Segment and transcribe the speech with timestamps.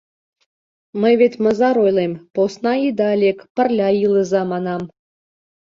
[1.01, 4.81] Мый вет мызар ойлем: «Посна ида лек, пырля илыза»,— манам.